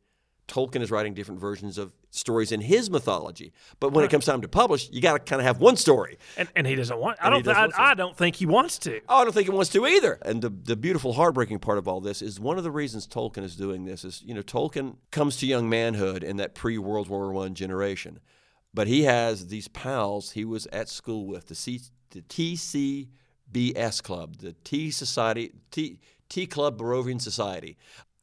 Tolkien 0.47 0.81
is 0.81 0.89
writing 0.89 1.13
different 1.13 1.41
versions 1.41 1.77
of 1.77 1.93
stories 2.09 2.51
in 2.53 2.61
his 2.61 2.89
mythology. 2.89 3.51
But 3.79 3.91
when 3.91 4.05
it 4.05 4.09
comes 4.11 4.25
time 4.25 4.41
to 4.41 4.47
publish, 4.47 4.89
you 4.91 5.01
got 5.01 5.13
to 5.13 5.19
kind 5.19 5.41
of 5.41 5.45
have 5.45 5.59
one 5.59 5.75
story. 5.75 6.17
and, 6.37 6.47
and 6.55 6.65
he 6.65 6.75
doesn't 6.75 6.97
want. 6.97 7.17
I 7.21 7.27
And 7.27 7.43
don't. 7.43 7.55
Th- 7.55 7.73
I, 7.77 7.91
I 7.91 7.93
don't 7.93 8.15
think 8.15 8.37
he 8.37 8.45
wants 8.45 8.77
to. 8.79 9.01
Oh, 9.09 9.17
I 9.17 9.23
don't 9.25 9.33
think 9.33 9.47
he 9.47 9.51
wants 9.51 9.69
to 9.71 9.85
either. 9.85 10.17
And 10.21 10.41
the, 10.41 10.49
the 10.49 10.77
beautiful, 10.77 11.13
heartbreaking 11.13 11.59
part 11.59 11.77
of 11.77 11.87
all 11.87 11.99
this 11.99 12.21
is 12.21 12.39
one 12.39 12.57
of 12.57 12.63
the 12.63 12.71
reasons 12.71 13.07
Tolkien 13.07 13.43
is 13.43 13.55
doing 13.57 13.83
this 13.83 14.05
is, 14.05 14.21
you 14.25 14.33
know, 14.33 14.41
Tolkien 14.41 14.95
comes 15.11 15.35
to 15.37 15.45
young 15.45 15.67
manhood 15.67 16.23
in 16.23 16.37
that 16.37 16.55
pre 16.55 16.77
World 16.77 17.09
War 17.09 17.35
I 17.45 17.49
generation. 17.49 18.19
But 18.73 18.87
he 18.87 19.03
has 19.03 19.47
these 19.47 19.67
pals 19.67 20.31
he 20.31 20.45
was 20.45 20.65
at 20.67 20.87
school 20.87 21.25
with, 21.27 21.47
the, 21.47 21.55
C, 21.55 21.81
the 22.11 22.21
TCBS 22.21 24.01
Club, 24.03 24.37
the 24.37 24.53
T 24.63 24.91
Society, 24.91 25.51
T, 25.71 25.99
Tea 26.29 26.47
Club 26.47 26.79
Barrovian 26.79 27.21
Society. 27.21 27.77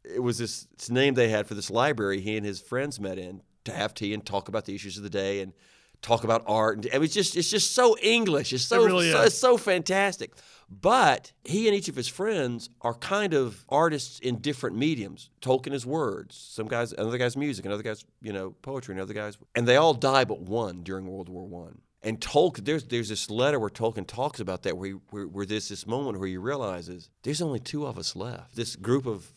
It 0.04 0.22
was 0.22 0.38
this, 0.38 0.66
name 0.90 1.14
they 1.14 1.28
had 1.28 1.46
for 1.46 1.54
this 1.54 1.70
library 1.70 2.20
he 2.20 2.36
and 2.36 2.44
his 2.44 2.60
friends 2.60 3.00
met 3.00 3.18
in 3.18 3.42
to 3.64 3.72
have 3.72 3.94
tea 3.94 4.12
and 4.12 4.24
talk 4.24 4.48
about 4.48 4.66
the 4.66 4.74
issues 4.74 4.96
of 4.98 5.02
the 5.02 5.10
day 5.10 5.40
and 5.40 5.54
talk 6.02 6.24
about 6.24 6.44
art. 6.46 6.76
And 6.76 6.88
I 6.92 6.96
mean, 6.96 7.04
it's 7.04 7.14
just 7.14 7.36
it's 7.36 7.50
just 7.50 7.74
so 7.74 7.96
English. 8.02 8.52
It's 8.52 8.64
so, 8.64 8.84
really 8.84 9.10
so 9.10 9.22
it's 9.22 9.38
so 9.38 9.56
fantastic. 9.56 10.32
But 10.70 11.32
he 11.44 11.68
and 11.68 11.76
each 11.76 11.88
of 11.88 11.96
his 11.96 12.08
friends 12.08 12.70
are 12.80 12.94
kind 12.94 13.34
of 13.34 13.64
artists 13.68 14.18
in 14.18 14.38
different 14.38 14.76
mediums. 14.76 15.30
Tolkien 15.40 15.72
is 15.72 15.84
words. 15.84 16.36
Some 16.36 16.68
guys, 16.68 16.92
another 16.92 17.18
guy's 17.18 17.36
music, 17.36 17.64
another 17.64 17.82
guy's 17.82 18.04
you 18.22 18.32
know 18.32 18.50
poetry, 18.62 18.94
another 18.94 19.14
guy's, 19.14 19.38
and 19.54 19.66
they 19.66 19.76
all 19.76 19.94
die 19.94 20.24
but 20.24 20.40
one 20.40 20.82
during 20.82 21.06
World 21.06 21.28
War 21.28 21.46
One. 21.46 21.80
And 22.04 22.20
Tolkien, 22.20 22.64
there's 22.64 22.84
there's 22.84 23.08
this 23.08 23.30
letter 23.30 23.58
where 23.58 23.70
Tolkien 23.70 24.06
talks 24.06 24.38
about 24.38 24.62
that, 24.62 24.76
where, 24.76 24.90
he, 24.90 24.96
where 25.10 25.26
where 25.26 25.46
there's 25.46 25.68
this 25.70 25.86
moment 25.86 26.18
where 26.18 26.28
he 26.28 26.36
realizes 26.36 27.08
there's 27.22 27.40
only 27.40 27.58
two 27.58 27.86
of 27.86 27.98
us 27.98 28.14
left. 28.14 28.54
This 28.54 28.76
group 28.76 29.06
of 29.06 29.32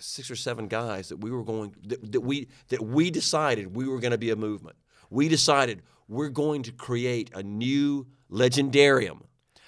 six 0.00 0.30
or 0.30 0.36
seven 0.36 0.68
guys 0.68 1.08
that 1.08 1.18
we 1.18 1.30
were 1.30 1.44
going 1.44 1.74
that, 1.86 2.12
that 2.12 2.20
we 2.20 2.48
that 2.68 2.82
we 2.82 3.10
decided 3.10 3.74
we 3.74 3.86
were 3.86 4.00
going 4.00 4.10
to 4.10 4.18
be 4.18 4.30
a 4.30 4.36
movement. 4.36 4.76
We 5.10 5.28
decided 5.28 5.82
we're 6.08 6.28
going 6.28 6.64
to 6.64 6.72
create 6.72 7.30
a 7.34 7.42
new 7.42 8.06
legendarium, 8.30 9.22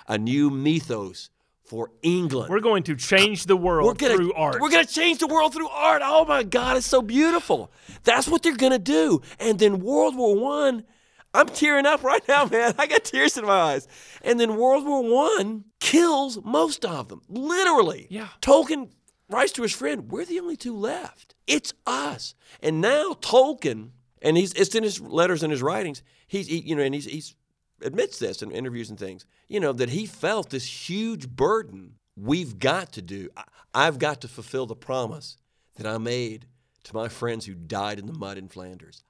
a 0.09 0.19
new 0.19 0.51
mythos 0.51 1.31
for 1.65 1.93
England. 2.03 2.51
We're 2.51 2.61
going 2.61 2.83
to 2.85 2.97
change 2.97 3.47
the 3.47 3.57
world 3.57 3.87
We're 3.87 3.95
gonna, 3.95 4.17
through 4.17 4.33
art. 4.33 4.61
We're 4.61 4.71
gonna 4.71 4.87
change 4.87 5.19
the 5.19 5.29
world 5.29 5.55
through 5.55 5.69
art. 5.69 6.03
Oh 6.05 6.25
my 6.25 6.43
God, 6.43 6.77
it's 6.77 6.87
so 6.87 7.01
beautiful. 7.01 7.71
That's 8.03 8.27
what 8.27 8.43
they're 8.43 8.57
gonna 8.57 8.81
do. 8.81 9.23
And 9.39 9.59
then 9.59 9.79
World 9.79 10.17
War 10.17 10.35
One, 10.37 10.85
I'm 11.33 11.47
tearing 11.47 11.87
up 11.87 12.03
right 12.03 12.27
now, 12.29 12.45
man. 12.51 12.75
I 12.79 12.87
got 12.87 13.05
tears 13.05 13.37
in 13.37 13.45
my 13.45 13.53
eyes. 13.73 13.89
And 14.23 14.39
then 14.41 14.57
World 14.57 14.85
War 14.87 15.03
One 15.03 15.65
kills 15.81 16.39
most 16.45 16.85
of 16.85 17.09
them, 17.09 17.23
literally. 17.29 18.07
Yeah. 18.11 18.29
Tolkien 18.43 18.91
writes 19.29 19.53
to 19.53 19.63
his 19.63 19.73
friend, 19.73 20.11
"We're 20.11 20.25
the 20.25 20.41
only 20.41 20.57
two 20.57 20.77
left. 20.77 21.35
It's 21.47 21.73
us." 21.87 22.35
And 22.63 22.81
now 22.81 23.13
Tolkien, 23.21 23.91
and 24.23 24.37
he's 24.37 24.53
it's 24.55 24.75
in 24.75 24.83
his 24.83 25.01
letters 25.01 25.43
and 25.43 25.51
his 25.53 25.63
writings. 25.63 26.03
He's 26.27 26.49
he, 26.49 26.59
you 26.61 26.75
know, 26.75 26.83
and 26.83 26.95
he's 26.95 27.05
he's 27.07 27.35
admits 27.83 28.19
this 28.19 28.43
in 28.43 28.51
interviews 28.51 28.91
and 28.91 28.99
things, 28.99 29.25
you 29.49 29.59
know, 29.59 29.73
that 29.73 29.89
he 29.91 30.05
felt 30.07 30.51
this 30.51 30.91
huge 30.91 31.29
burden. 31.29 31.95
We've 32.15 32.59
got 32.59 32.93
to 32.93 33.01
do, 33.03 33.31
I- 33.35 33.45
I've 33.73 33.99
got 33.99 34.21
to 34.21 34.29
fulfill 34.29 34.67
the 34.67 34.77
promise 34.77 35.39
that 35.77 35.87
I 35.87 35.97
made 35.97 36.45
to 36.85 36.95
my 36.95 37.09
friends 37.09 37.47
who 37.47 37.55
died 37.55 37.99
in 37.99 38.05
the 38.07 38.13
mud 38.13 38.37
in 38.37 38.49
Flanders. 38.49 39.03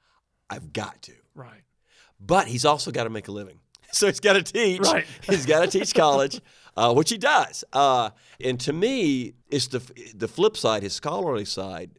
I've 0.49 0.73
got 0.73 1.03
to. 1.03 1.15
right. 1.35 1.62
But 2.21 2.49
he's 2.49 2.65
also 2.65 2.91
got 2.91 3.05
to 3.05 3.11
make 3.11 3.29
a 3.29 3.33
living. 3.33 3.59
So 3.93 4.07
he's 4.07 4.21
got 4.21 4.35
to 4.35 4.43
teach. 4.45 4.83
Right. 4.83 5.05
He's 5.29 5.45
got 5.47 5.62
to 5.62 5.67
teach 5.67 5.93
college, 5.95 6.41
uh, 6.77 6.95
which 6.95 7.11
he 7.11 7.19
does. 7.19 7.65
Uh, 7.73 8.11
and 8.41 8.61
to 8.61 8.73
me, 8.73 9.35
it's 9.50 9.67
the 9.67 9.81
the 10.15 10.29
flip 10.29 10.57
side, 10.57 10.85
his 10.85 10.93
scholarly 10.93 11.45
side, 11.45 11.91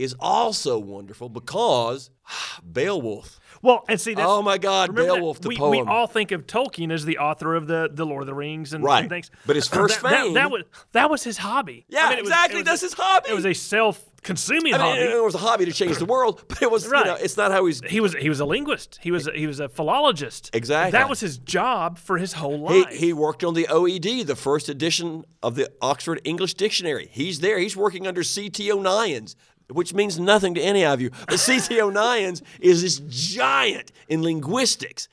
is 0.00 0.14
also 0.18 0.78
wonderful 0.78 1.28
because 1.28 2.10
ah, 2.28 2.58
Beowulf. 2.72 3.38
Well, 3.62 3.84
and 3.90 4.00
see, 4.00 4.14
that's, 4.14 4.26
Oh 4.26 4.40
my 4.40 4.56
God, 4.56 4.88
that? 4.88 4.94
Beowulf, 4.96 5.40
the 5.42 5.48
we, 5.48 5.56
poem. 5.58 5.70
We 5.72 5.80
all 5.82 6.06
think 6.06 6.32
of 6.32 6.46
Tolkien 6.46 6.90
as 6.90 7.04
the 7.04 7.18
author 7.18 7.54
of 7.54 7.66
the, 7.66 7.90
the 7.92 8.06
Lord 8.06 8.22
of 8.22 8.26
the 8.26 8.34
Rings 8.34 8.72
and, 8.72 8.82
Right. 8.82 9.00
and 9.00 9.10
things. 9.10 9.30
But 9.46 9.56
his 9.56 9.70
uh, 9.70 9.76
first 9.76 10.00
that, 10.02 10.08
that- 10.10 10.22
fame- 10.24 10.34
that 10.34 10.50
was 10.50 10.62
that 10.92 11.10
was 11.10 11.22
his 11.22 11.36
hobby. 11.36 11.84
Yeah, 11.88 12.06
I 12.06 12.10
mean, 12.10 12.18
exactly. 12.20 12.60
was 12.60 12.64
That's 12.64 12.82
a- 12.82 12.86
his 12.86 12.92
hobby. 12.94 13.28
It 13.30 13.34
was 13.34 13.44
a 13.44 13.52
self-consuming 13.52 14.72
I 14.74 14.78
mean, 14.78 14.86
hobby. 14.86 15.00
it 15.02 15.22
was 15.22 15.34
a 15.34 15.38
hobby 15.38 15.64
to 15.66 15.72
change 15.72 15.98
the 15.98 16.06
world, 16.06 16.42
but 16.48 16.62
it 16.62 16.70
was, 16.70 16.86
Right. 16.88 17.04
you 17.04 17.12
know, 17.12 17.16
it's 17.16 17.36
not 17.36 17.52
how 17.52 17.66
he's. 17.66 17.82
he 17.82 18.00
was 18.00 18.14
he 18.14 18.30
was 18.30 18.40
a 18.40 18.46
linguist. 18.46 18.98
He 19.02 19.10
was 19.10 19.28
he 19.34 19.46
was 19.46 19.60
a 19.60 19.68
philologist. 19.68 20.50
Exactly. 20.54 20.92
That 20.92 21.10
was 21.10 21.20
his 21.20 21.36
job 21.36 21.98
for 21.98 22.16
his 22.16 22.32
whole 22.34 22.60
life. 22.60 22.88
he 22.88 23.12
worked 23.12 23.44
on 23.44 23.52
the 23.52 23.66
OED, 23.68 24.26
the 24.26 24.36
first 24.36 24.70
edition 24.70 25.24
of 25.42 25.54
the 25.54 25.70
Oxford 25.82 26.20
English 26.24 26.54
Dictionary. 26.54 27.08
He's 27.12 27.40
there. 27.40 27.58
He's 27.58 27.76
working 27.76 28.06
under 28.06 28.22
C.T. 28.22 28.70
Onions, 28.72 29.36
which 29.70 29.94
means 29.94 30.18
nothing 30.18 30.54
to 30.54 30.60
any 30.60 30.84
of 30.84 31.00
you. 31.00 31.10
But 31.28 31.40
C.T. 31.40 31.80
Onions 31.80 32.42
is 32.60 32.82
this 32.82 33.00
giant 33.08 33.92
in 34.08 34.22
linguistics. 34.22 35.08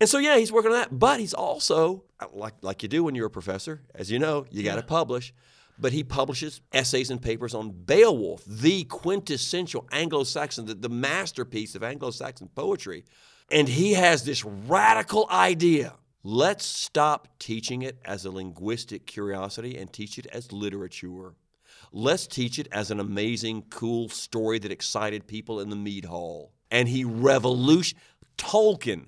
And 0.00 0.08
so, 0.08 0.18
yeah, 0.18 0.38
he's 0.38 0.50
working 0.50 0.72
on 0.72 0.78
that. 0.78 0.98
But 0.98 1.20
he's 1.20 1.34
also, 1.34 2.04
like, 2.32 2.54
like 2.62 2.82
you 2.82 2.88
do 2.88 3.04
when 3.04 3.14
you're 3.14 3.26
a 3.26 3.30
professor, 3.30 3.82
as 3.94 4.10
you 4.10 4.18
know, 4.18 4.46
you 4.50 4.62
got 4.62 4.76
to 4.76 4.82
publish. 4.82 5.34
But 5.78 5.92
he 5.92 6.04
publishes 6.04 6.60
essays 6.72 7.10
and 7.10 7.20
papers 7.20 7.54
on 7.54 7.70
Beowulf, 7.70 8.44
the 8.46 8.84
quintessential 8.84 9.88
Anglo 9.92 10.24
Saxon, 10.24 10.66
the, 10.66 10.74
the 10.74 10.90
masterpiece 10.90 11.74
of 11.74 11.82
Anglo 11.82 12.10
Saxon 12.10 12.50
poetry. 12.54 13.04
And 13.50 13.66
he 13.68 13.94
has 13.94 14.24
this 14.24 14.44
radical 14.44 15.26
idea. 15.30 15.94
Let's 16.22 16.66
stop 16.66 17.28
teaching 17.38 17.80
it 17.80 17.98
as 18.04 18.26
a 18.26 18.30
linguistic 18.30 19.06
curiosity 19.06 19.78
and 19.78 19.90
teach 19.90 20.18
it 20.18 20.26
as 20.26 20.52
literature. 20.52 21.32
Let's 21.92 22.26
teach 22.26 22.58
it 22.58 22.68
as 22.72 22.90
an 22.90 23.00
amazing, 23.00 23.64
cool 23.70 24.08
story 24.08 24.58
that 24.58 24.72
excited 24.72 25.26
people 25.26 25.60
in 25.60 25.70
the 25.70 25.76
mead 25.76 26.04
hall. 26.04 26.52
And 26.70 26.88
he 26.88 27.04
revolution 27.04 27.98
Tolkien 28.38 29.06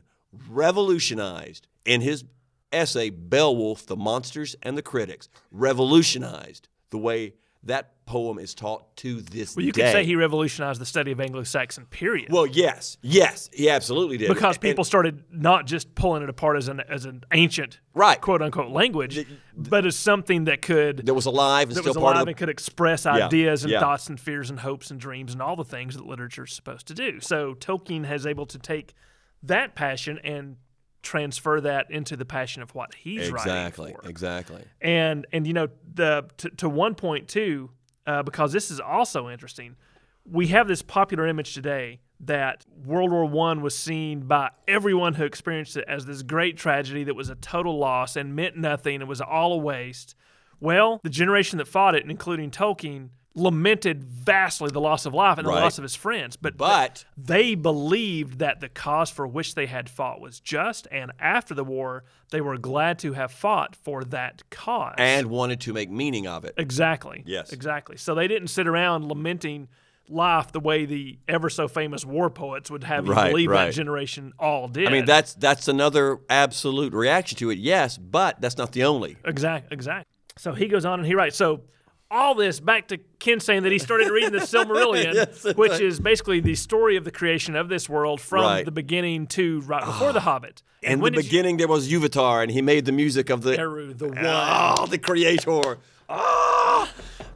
revolutionized 0.48 1.66
in 1.84 2.00
his 2.00 2.24
essay 2.72 3.10
Beowulf, 3.10 3.86
the 3.86 3.96
Monsters 3.96 4.56
and 4.62 4.76
the 4.76 4.82
Critics, 4.82 5.28
revolutionized 5.50 6.68
the 6.90 6.98
way 6.98 7.34
that 7.64 7.92
poem 8.04 8.38
is 8.38 8.54
taught 8.54 8.94
to 8.96 9.20
this 9.22 9.54
well, 9.56 9.64
you 9.64 9.70
day. 9.72 9.82
could 9.82 9.92
say 9.92 10.04
he 10.04 10.16
revolutionized 10.16 10.80
the 10.80 10.84
study 10.86 11.12
of 11.12 11.20
Anglo-Saxon. 11.20 11.86
Period. 11.86 12.30
Well, 12.32 12.46
yes, 12.46 12.98
yes, 13.00 13.48
he 13.52 13.70
absolutely 13.70 14.18
did. 14.18 14.28
because 14.28 14.56
And- 14.56 14.62
people 14.62 14.84
started 14.84 15.22
not 15.30 15.66
just 15.66 15.94
pulling 15.94 16.22
it 16.22 16.28
apart 16.28 16.56
as 16.56 16.68
an 16.68 16.80
as 16.80 17.04
an 17.04 17.22
ancient 17.32 17.78
Right. 17.94 18.20
quote 18.20 18.42
unquote 18.42 18.70
language, 18.70 19.24
but 19.56 19.86
as 19.86 19.96
something 19.96 20.44
that 20.44 20.60
could 20.62 21.06
that 21.06 21.14
was 21.14 21.26
alive 21.26 21.68
and 21.68 21.76
that 21.76 21.82
still 21.82 21.90
was 21.90 21.96
alive 21.96 22.24
the 22.24 22.30
and 22.30 22.36
could 22.36 22.48
express 22.48 23.06
ideas 23.06 23.62
and 23.62 23.72
yeah. 23.72 23.80
thoughts 23.80 24.08
and 24.08 24.18
fears 24.18 24.50
and 24.50 24.60
hopes 24.60 24.90
and 24.90 24.98
dreams 24.98 25.32
and 25.32 25.40
all 25.40 25.56
the 25.56 25.64
things 25.64 25.94
that 25.94 26.04
literature 26.04 26.44
is 26.44 26.52
supposed 26.52 26.86
to 26.88 26.94
do. 26.94 27.20
So 27.20 27.54
Tolkien 27.54 28.04
has 28.06 28.26
able 28.26 28.46
to 28.46 28.58
take 28.58 28.94
that 29.42 29.74
passion 29.74 30.18
and 30.24 30.56
transfer 31.02 31.60
that 31.60 31.90
into 31.90 32.16
the 32.16 32.24
passion 32.24 32.62
of 32.62 32.74
what 32.74 32.94
he's 32.94 33.28
exactly, 33.28 33.86
writing 33.86 34.00
for. 34.00 34.08
exactly. 34.08 34.64
And 34.80 35.26
and 35.32 35.46
you 35.46 35.52
know 35.52 35.68
the 35.94 36.28
to, 36.38 36.50
to 36.50 36.68
one 36.68 36.94
point 36.94 37.28
too, 37.28 37.70
uh, 38.06 38.22
because 38.22 38.52
this 38.52 38.70
is 38.70 38.80
also 38.80 39.28
interesting. 39.28 39.76
We 40.24 40.48
have 40.48 40.68
this 40.68 40.82
popular 40.82 41.26
image 41.26 41.54
today 41.54 42.00
that 42.20 42.64
World 42.84 43.10
War 43.10 43.24
One 43.24 43.60
was 43.60 43.76
seen 43.76 44.20
by 44.20 44.50
everyone 44.68 45.14
who 45.14 45.24
experienced 45.24 45.76
it 45.76 45.84
as 45.88 46.06
this 46.06 46.22
great 46.22 46.56
tragedy 46.56 47.04
that 47.04 47.14
was 47.14 47.28
a 47.28 47.34
total 47.34 47.78
loss 47.78 48.16
and 48.16 48.36
meant 48.36 48.56
nothing. 48.56 49.00
It 49.00 49.08
was 49.08 49.20
all 49.20 49.52
a 49.52 49.58
waste. 49.58 50.14
Well, 50.60 51.00
the 51.02 51.10
generation 51.10 51.58
that 51.58 51.66
fought 51.66 51.96
it, 51.96 52.08
including 52.08 52.52
Tolkien, 52.52 53.08
lamented 53.34 54.04
vastly 54.04 54.70
the 54.70 54.80
loss 54.80 55.06
of 55.06 55.14
life 55.14 55.38
and 55.38 55.46
the 55.46 55.50
loss 55.50 55.78
of 55.78 55.82
his 55.82 55.94
friends. 55.94 56.36
But 56.36 56.56
But 56.56 57.04
they 57.16 57.54
believed 57.54 58.38
that 58.40 58.60
the 58.60 58.68
cause 58.68 59.10
for 59.10 59.26
which 59.26 59.54
they 59.54 59.66
had 59.66 59.88
fought 59.88 60.20
was 60.20 60.38
just, 60.40 60.86
and 60.92 61.12
after 61.18 61.54
the 61.54 61.64
war, 61.64 62.04
they 62.30 62.40
were 62.40 62.58
glad 62.58 62.98
to 63.00 63.14
have 63.14 63.32
fought 63.32 63.74
for 63.74 64.04
that 64.04 64.42
cause. 64.50 64.94
and 64.98 65.28
wanted 65.28 65.60
to 65.62 65.72
make 65.72 65.90
meaning 65.90 66.26
of 66.26 66.44
it. 66.44 66.54
exactly, 66.58 67.22
Yes. 67.26 67.52
exactly. 67.52 67.96
So 67.96 68.14
they 68.14 68.28
didn't 68.28 68.48
sit 68.48 68.66
around 68.66 69.08
lamenting 69.08 69.68
life 70.08 70.52
the 70.52 70.60
way 70.60 70.84
the 70.84 71.18
ever 71.26 71.48
so 71.48 71.68
famous 71.68 72.04
war 72.04 72.28
poets 72.28 72.70
would 72.70 72.84
have 72.84 73.06
you 73.06 73.12
Right, 73.12 73.30
believe 73.30 73.48
right. 73.50 73.66
that 73.66 73.72
generation 73.74 74.32
all 74.38 74.68
did. 74.68 74.88
I 74.88 74.92
mean, 74.92 75.04
that's 75.06 75.32
that's 75.34 75.68
another 75.68 76.18
absolute 76.28 76.92
reaction 76.92 77.38
to 77.38 77.50
it. 77.50 77.58
Yes, 77.58 77.96
but 77.96 78.38
that's 78.40 78.58
not 78.58 78.72
the 78.72 78.84
only. 78.84 79.16
Exact, 79.24 79.72
exact. 79.72 80.06
So 80.36 80.52
he 80.52 80.66
goes 80.68 80.84
on 80.84 80.98
and 80.98 81.06
he 81.06 81.14
writes. 81.14 81.36
So 81.36 81.62
all 82.12 82.34
this 82.34 82.60
back 82.60 82.88
to 82.88 82.98
Ken 83.18 83.40
saying 83.40 83.62
that 83.62 83.72
he 83.72 83.78
started 83.78 84.10
reading 84.10 84.32
the 84.32 84.38
Silmarillion, 84.52 85.14
Yes, 85.14 85.44
which 85.56 85.72
right. 85.72 85.80
is 85.80 85.98
basically 85.98 86.40
the 86.40 86.54
story 86.54 86.96
of 86.96 87.04
the 87.04 87.10
creation 87.10 87.56
of 87.56 87.68
this 87.68 87.88
world 87.88 88.20
from 88.20 88.42
Right. 88.42 88.64
the 88.64 88.70
beginning 88.70 89.26
to 89.28 89.60
right 89.62 89.84
before 89.84 90.10
ah. 90.10 90.12
the 90.12 90.20
Hobbit. 90.20 90.62
In 90.82 91.00
the 91.00 91.10
did 91.10 91.16
you- 91.16 91.22
beginning, 91.30 91.56
there 91.56 91.68
was 91.68 91.88
Ilúvatar, 91.90 92.42
and 92.42 92.50
he 92.52 92.60
made 92.60 92.84
the 92.84 92.92
music 92.92 93.30
of 93.30 93.42
the 93.42 93.58
Eru, 93.58 93.94
the 93.94 94.12
ah, 94.18 94.74
one. 94.78 94.88
oh, 94.88 94.90
the 94.90 94.98
creator. 94.98 95.78
Oh, 96.08 96.88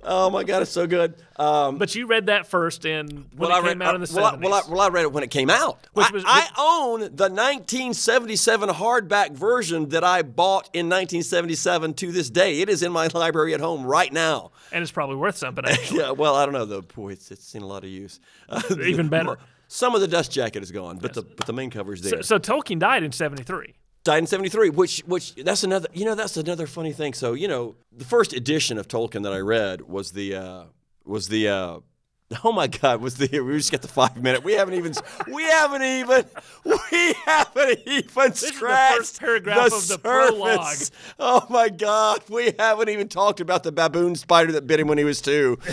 oh 0.06 0.30
my 0.30 0.44
God, 0.44 0.62
it's 0.62 0.70
so 0.70 0.86
good. 0.86 1.14
Um, 1.36 1.76
But 1.78 1.94
you 1.94 2.06
read 2.06 2.26
that 2.26 2.46
first, 2.46 2.86
and 2.86 3.10
when 3.36 3.50
well, 3.50 3.50
it 3.50 3.52
I 3.52 3.68
came 3.68 3.78
read, 3.80 3.88
out 3.88 3.94
in 3.96 4.00
the 4.00 4.12
well, 4.14 4.25
I, 4.25 4.30
seventies. 4.30 4.50
well, 4.50 4.62
I, 4.66 4.70
well, 4.72 4.80
I 4.80 4.88
read 4.88 5.02
it 5.02 5.12
when 5.12 5.22
it 5.25 5.30
came 5.30 5.50
out. 5.50 5.80
Which 5.92 6.06
I, 6.06 6.10
was- 6.12 6.25
I 6.26 6.48
own 6.56 7.00
the 7.00 7.28
1977 7.28 8.68
hardback 8.70 9.32
version 9.32 9.88
that 9.90 10.04
I 10.04 10.22
bought 10.22 10.70
in 10.72 10.86
1977 10.86 11.94
to 11.94 12.12
this 12.12 12.30
day. 12.30 12.60
It 12.60 12.68
is 12.68 12.82
in 12.82 12.92
my 12.92 13.08
library 13.14 13.52
at 13.54 13.60
home 13.60 13.84
right 13.84 14.12
now. 14.12 14.52
and 14.72 14.82
it's 14.82 14.92
probably 14.92 15.16
worth 15.16 15.36
something. 15.36 15.64
Actually. 15.68 16.00
Yeah, 16.00 16.10
well, 16.12 16.34
I 16.34 16.44
don't 16.44 16.54
know 16.54 16.64
though. 16.64 16.82
Boy, 16.82 17.12
it's, 17.12 17.30
it's 17.30 17.44
seen 17.46 17.62
a 17.62 17.66
lot 17.66 17.84
of 17.84 17.90
use. 17.90 18.20
Uh, 18.48 18.62
Even 18.84 19.08
better. 19.10 19.38
Some 19.68 19.94
of 19.96 20.00
the 20.00 20.08
dust 20.08 20.30
jacket 20.30 20.62
is 20.62 20.70
gone, 20.70 20.98
but 20.98 21.12
the 21.14 21.22
but 21.22 21.44
the 21.46 21.52
main 21.52 21.70
cover 21.70 21.92
is 21.92 22.00
there. 22.00 22.22
so, 22.22 22.38
so 22.38 22.38
Tolkien 22.38 22.78
died 22.78 23.02
in 23.02 23.10
seventy 23.10 23.42
three. 23.42 23.75
Died 24.06 24.18
in 24.18 24.26
'73, 24.28 24.70
which 24.70 25.00
which 25.00 25.34
that's 25.34 25.64
another 25.64 25.88
you 25.92 26.04
know 26.04 26.14
that's 26.14 26.36
another 26.36 26.68
funny 26.68 26.92
thing. 26.92 27.12
So 27.12 27.32
you 27.32 27.48
know 27.48 27.75
the 27.90 28.04
first 28.04 28.32
edition 28.32 28.78
of 28.78 28.86
Tolkien 28.86 29.25
that 29.25 29.32
I 29.32 29.40
read 29.40 29.80
was 29.80 30.12
the 30.12 30.36
uh, 30.36 30.64
was 31.04 31.26
the 31.26 31.48
uh, 31.48 31.80
oh 32.44 32.52
my 32.52 32.68
god 32.68 33.00
was 33.00 33.16
the 33.16 33.40
we 33.40 33.56
just 33.56 33.72
got 33.72 33.82
the 33.82 33.88
five 33.88 34.22
minute. 34.22 34.44
We 34.44 34.52
haven't 34.52 34.75
even 34.75 34.92
we 35.26 35.42
haven't 35.42 35.82
even 35.82 36.25
we 36.64 37.14
haven't 37.25 37.80
even 37.84 38.32
is 38.32 38.40
the 38.42 38.46
scratched 38.46 38.96
first 38.96 39.18
paragraph 39.18 39.72
of 39.72 39.88
the 39.88 39.98
prologue. 39.98 40.76
Oh 41.18 41.44
my 41.50 41.68
god, 41.68 42.22
we 42.28 42.54
haven't 42.56 42.88
even 42.88 43.08
talked 43.08 43.40
about 43.40 43.64
the 43.64 43.72
baboon 43.72 44.14
spider 44.14 44.52
that 44.52 44.68
bit 44.68 44.78
him 44.78 44.86
when 44.86 44.98
he 44.98 45.04
was 45.04 45.20
two. 45.20 45.58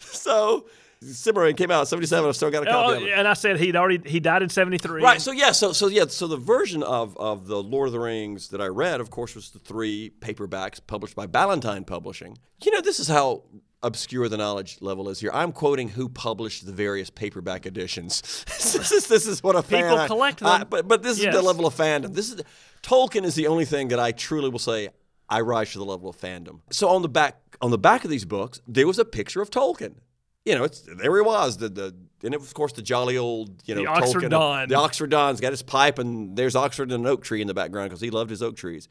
so. 0.00 0.66
Cimarron 1.02 1.56
came 1.56 1.70
out 1.70 1.80
in 1.80 1.86
'77. 1.86 2.28
I've 2.28 2.36
still 2.36 2.50
got 2.50 2.66
a 2.66 2.68
oh, 2.68 2.72
copy 2.72 2.92
Oh, 2.92 2.96
of 2.98 3.02
it. 3.04 3.12
and 3.18 3.26
I 3.26 3.32
said 3.32 3.58
he'd 3.58 3.74
already 3.74 4.08
he 4.08 4.20
died 4.20 4.42
in 4.42 4.50
seventy 4.50 4.76
three. 4.76 5.02
Right. 5.02 5.20
So 5.20 5.32
yeah. 5.32 5.52
So 5.52 5.72
so 5.72 5.86
yeah. 5.86 6.04
So 6.08 6.26
the 6.26 6.36
version 6.36 6.82
of 6.82 7.16
of 7.16 7.46
the 7.46 7.62
Lord 7.62 7.88
of 7.88 7.92
the 7.92 8.00
Rings 8.00 8.48
that 8.48 8.60
I 8.60 8.66
read, 8.66 9.00
of 9.00 9.10
course, 9.10 9.34
was 9.34 9.50
the 9.50 9.58
three 9.58 10.12
paperbacks 10.20 10.78
published 10.86 11.16
by 11.16 11.26
Ballantine 11.26 11.84
Publishing. 11.84 12.36
You 12.62 12.72
know, 12.72 12.82
this 12.82 13.00
is 13.00 13.08
how 13.08 13.44
obscure 13.82 14.28
the 14.28 14.36
knowledge 14.36 14.76
level 14.82 15.08
is 15.08 15.20
here. 15.20 15.30
I'm 15.32 15.52
quoting 15.52 15.88
who 15.88 16.06
published 16.10 16.66
the 16.66 16.72
various 16.72 17.08
paperback 17.08 17.64
editions. 17.64 18.20
this 18.46 18.92
is 18.92 19.06
this 19.06 19.26
is 19.26 19.42
what 19.42 19.56
a 19.56 19.62
fan 19.62 19.84
People 19.84 19.98
I- 19.98 20.06
collect 20.06 20.42
I- 20.42 20.58
them. 20.58 20.66
but 20.68 20.86
but 20.86 21.02
this 21.02 21.18
is 21.18 21.24
the 21.24 21.40
level 21.40 21.66
of 21.66 21.74
fandom. 21.74 22.12
This 22.14 22.30
is 22.30 22.42
Tolkien 22.82 23.24
is 23.24 23.34
the 23.34 23.46
only 23.46 23.64
thing 23.64 23.88
that 23.88 23.98
I 23.98 24.12
truly 24.12 24.50
will 24.50 24.58
say 24.58 24.90
I 25.30 25.40
rise 25.40 25.72
to 25.72 25.78
the 25.78 25.84
level 25.86 26.10
of 26.10 26.16
fandom. 26.20 26.60
So 26.70 26.90
on 26.90 27.00
the 27.00 27.08
back 27.08 27.40
on 27.62 27.70
the 27.70 27.78
back 27.78 28.04
of 28.04 28.10
these 28.10 28.26
books, 28.26 28.60
there 28.68 28.86
was 28.86 28.98
a 28.98 29.04
picture 29.06 29.40
of 29.40 29.48
Tolkien. 29.48 29.94
You 30.44 30.54
know, 30.54 30.64
it's 30.64 30.80
there 30.80 31.14
he 31.14 31.22
was. 31.22 31.58
The 31.58 31.68
the 31.68 31.94
and 32.22 32.34
it 32.34 32.40
was 32.40 32.48
of 32.48 32.54
course 32.54 32.72
the 32.72 32.82
jolly 32.82 33.18
old 33.18 33.62
you 33.66 33.74
know 33.74 33.82
The 33.82 33.88
Oxford 33.88 34.22
Tolkien. 34.24 34.30
Don. 34.30 34.68
The 34.68 34.74
Oxford 34.76 35.10
Don's 35.10 35.40
got 35.40 35.52
his 35.52 35.62
pipe, 35.62 35.98
and 35.98 36.36
there's 36.36 36.56
Oxford 36.56 36.90
and 36.90 37.04
an 37.04 37.06
oak 37.06 37.22
tree 37.22 37.40
in 37.40 37.46
the 37.46 37.54
background 37.54 37.90
because 37.90 38.00
he 38.00 38.10
loved 38.10 38.30
his 38.30 38.42
oak 38.42 38.56
trees. 38.56 38.88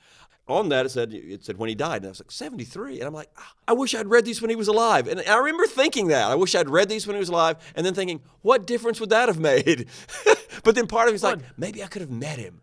On 0.48 0.70
that, 0.70 0.86
it 0.88 0.90
said 0.90 1.14
it 1.14 1.46
said 1.46 1.58
when 1.58 1.70
he 1.70 1.76
died, 1.76 1.98
and 1.98 2.08
I 2.08 2.10
was 2.10 2.20
like 2.20 2.32
73, 2.32 3.00
and 3.00 3.04
I'm 3.04 3.14
like, 3.14 3.30
"Ah, 3.38 3.54
I 3.68 3.74
wish 3.74 3.94
I'd 3.94 4.08
read 4.08 4.26
these 4.26 4.42
when 4.42 4.50
he 4.50 4.56
was 4.56 4.68
alive, 4.68 5.08
and 5.08 5.22
I 5.22 5.38
remember 5.38 5.68
thinking 5.68 6.08
that 6.08 6.30
I 6.30 6.36
wish 6.36 6.56
I'd 6.56 6.70
read 6.70 6.90
these 6.90 7.06
when 7.06 7.16
he 7.16 7.20
was 7.20 7.30
alive, 7.30 7.58
and 7.76 7.86
then 7.86 7.94
thinking, 7.94 8.22
what 8.42 8.66
difference 8.66 9.00
would 9.00 9.12
that 9.12 9.30
have 9.30 9.40
made? 9.40 9.88
but 10.64 10.74
then 10.74 10.88
part 10.88 11.08
of 11.08 11.14
me's 11.14 11.22
like, 11.24 11.38
maybe 11.56 11.84
I 11.84 11.88
could 11.88 12.02
have 12.02 12.10
met 12.10 12.40
him. 12.40 12.62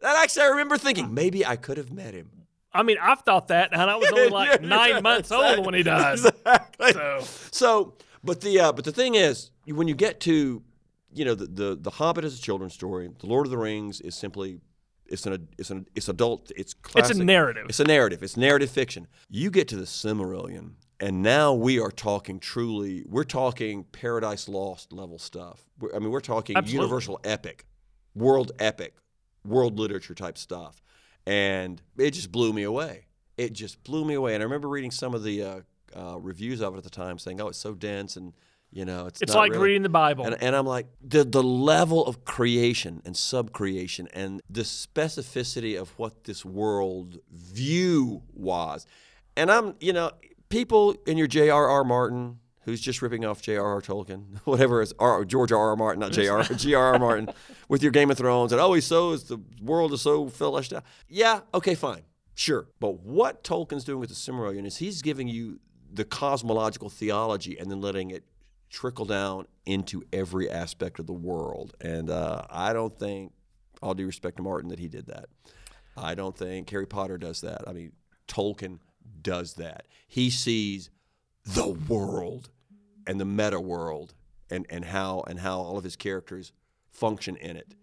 That 0.00 0.16
actually, 0.22 0.44
I 0.44 0.48
remember 0.48 0.78
thinking, 0.78 1.12
maybe 1.12 1.44
I 1.44 1.56
could 1.56 1.76
have 1.76 1.92
met 1.92 2.14
him. 2.14 2.30
I 2.72 2.82
mean, 2.82 2.96
I've 3.00 3.20
thought 3.20 3.48
that, 3.48 3.70
and 3.72 3.82
I 3.82 3.96
was 3.96 4.10
only 4.12 4.28
like 4.28 4.60
Yeah, 4.62 4.68
nine 4.68 5.02
months 5.02 5.30
old 5.32 5.64
when 5.64 5.74
he 5.74 5.82
died. 5.82 6.14
Exactly. 6.14 6.92
So 6.92 7.20
So, 7.50 7.94
but 8.26 8.40
the 8.42 8.60
uh, 8.60 8.72
but 8.72 8.84
the 8.84 8.92
thing 8.92 9.14
is, 9.14 9.50
when 9.66 9.88
you 9.88 9.94
get 9.94 10.20
to, 10.20 10.62
you 11.14 11.24
know, 11.24 11.34
the, 11.34 11.46
the 11.46 11.76
the 11.80 11.90
Hobbit 11.90 12.24
is 12.24 12.38
a 12.38 12.42
children's 12.42 12.74
story. 12.74 13.08
The 13.18 13.26
Lord 13.26 13.46
of 13.46 13.50
the 13.50 13.58
Rings 13.58 14.00
is 14.00 14.14
simply, 14.14 14.60
it's 15.06 15.24
an 15.26 15.48
it's 15.56 15.70
an 15.70 15.86
it's 15.94 16.08
adult. 16.08 16.52
It's 16.56 16.74
classic. 16.74 17.12
It's 17.12 17.20
a 17.20 17.24
narrative. 17.24 17.66
It's 17.68 17.80
a 17.80 17.84
narrative. 17.84 18.22
It's 18.22 18.36
narrative 18.36 18.70
fiction. 18.70 19.06
You 19.30 19.50
get 19.50 19.68
to 19.68 19.76
the 19.76 19.84
Silmarillion, 19.86 20.72
and 21.00 21.22
now 21.22 21.54
we 21.54 21.80
are 21.80 21.90
talking 21.90 22.38
truly. 22.40 23.04
We're 23.08 23.24
talking 23.24 23.84
Paradise 23.84 24.48
Lost 24.48 24.92
level 24.92 25.18
stuff. 25.18 25.64
We're, 25.78 25.94
I 25.94 25.98
mean, 26.00 26.10
we're 26.10 26.20
talking 26.20 26.56
Absolutely. 26.56 26.84
universal 26.84 27.20
epic, 27.24 27.64
world 28.14 28.52
epic, 28.58 28.94
world 29.44 29.78
literature 29.78 30.14
type 30.14 30.36
stuff, 30.38 30.82
and 31.26 31.80
it 31.96 32.10
just 32.12 32.30
blew 32.32 32.52
me 32.52 32.64
away. 32.64 33.06
it 33.36 33.52
just 33.52 33.84
blew 33.84 34.04
me 34.04 34.14
away. 34.14 34.34
And 34.34 34.42
I 34.42 34.44
remember 34.44 34.68
reading 34.68 34.90
some 34.90 35.14
of 35.14 35.22
the 35.22 35.42
uh, 35.42 35.60
uh, 35.96 36.18
reviews 36.20 36.60
of 36.60 36.74
it 36.74 36.78
at 36.78 36.84
the 36.84 36.90
time, 36.90 37.18
saying, 37.18 37.40
"Oh, 37.40 37.48
it's 37.48 37.58
so 37.58 37.74
dense 37.74 38.16
and." 38.16 38.32
You 38.72 38.84
know, 38.84 39.06
it's 39.06 39.22
It's 39.22 39.32
not 39.32 39.38
like 39.38 39.52
really- 39.52 39.64
reading 39.64 39.82
the 39.84 39.88
Bible. 39.88 40.24
and, 40.26 40.36
and 40.42 40.54
I'm 40.54 40.66
like, 40.66 40.86
the 41.00 41.22
the 41.24 41.42
level 41.42 42.04
of 42.04 42.24
creation 42.24 43.00
and 43.06 43.14
subcreation 43.14 44.08
and 44.12 44.42
the 44.50 44.62
specificity 44.62 45.80
of 45.80 45.90
what 45.98 46.24
this 46.24 46.44
world 46.44 47.18
view 47.30 48.22
was. 48.34 48.84
And 49.36 49.50
I'm, 49.50 49.74
you 49.80 49.92
know, 49.92 50.10
people 50.48 50.96
in 51.06 51.16
your 51.16 51.26
J.R.R. 51.28 51.84
Martin, 51.84 52.40
who's 52.62 52.80
just 52.80 53.00
ripping 53.02 53.24
off 53.24 53.40
J.R.R. 53.40 53.80
Tolkien, 53.80 54.38
whatever 54.44 54.82
is 54.82 54.92
R, 54.98 55.24
George 55.24 55.52
R.R. 55.52 55.76
Martin, 55.76 56.00
not 56.00 56.12
J.R. 56.12 56.42
G.R.R. 56.42 56.98
Martin, 57.06 57.30
with 57.68 57.82
your 57.82 57.92
Game 57.92 58.10
of 58.10 58.18
Thrones, 58.18 58.52
and 58.52 58.60
oh, 58.60 58.72
he's 58.74 58.84
so 58.86 59.12
is 59.12 59.24
the 59.24 59.38
world 59.62 59.92
is 59.92 60.02
so 60.02 60.28
fleshed 60.28 60.72
out. 60.72 60.84
Yeah, 61.08 61.40
okay, 61.54 61.74
fine, 61.76 62.02
sure. 62.34 62.68
But 62.80 63.00
what 63.00 63.44
Tolkien's 63.44 63.84
doing 63.84 64.00
with 64.00 64.08
the 64.08 64.14
Silmarillion 64.16 64.66
is 64.66 64.78
he's 64.78 65.02
giving 65.02 65.28
you 65.28 65.60
the 65.96 66.04
cosmological 66.04 66.88
theology 66.90 67.58
and 67.58 67.70
then 67.70 67.80
letting 67.80 68.10
it 68.10 68.24
trickle 68.70 69.04
down 69.04 69.46
into 69.64 70.02
every 70.12 70.50
aspect 70.50 70.98
of 70.98 71.06
the 71.06 71.12
world. 71.12 71.74
And 71.80 72.10
uh, 72.10 72.42
I 72.50 72.72
don't 72.72 72.96
think, 72.98 73.32
all 73.82 73.94
due 73.94 74.06
respect 74.06 74.36
to 74.38 74.42
Martin, 74.42 74.68
that 74.70 74.78
he 74.78 74.88
did 74.88 75.06
that. 75.06 75.26
I 75.96 76.14
don't 76.14 76.36
think 76.36 76.68
Harry 76.70 76.86
Potter 76.86 77.16
does 77.18 77.40
that. 77.40 77.62
I 77.66 77.72
mean, 77.72 77.92
Tolkien 78.28 78.78
does 79.22 79.54
that. 79.54 79.86
He 80.06 80.30
sees 80.30 80.90
the 81.44 81.68
world 81.68 82.50
and 83.06 83.18
the 83.20 83.24
meta 83.24 83.60
world 83.60 84.14
and, 84.50 84.66
and 84.68 84.84
how 84.84 85.24
and 85.28 85.38
how 85.40 85.58
all 85.60 85.78
of 85.78 85.84
his 85.84 85.96
characters 85.96 86.52
function 86.90 87.36
in 87.36 87.56
it. 87.56 87.74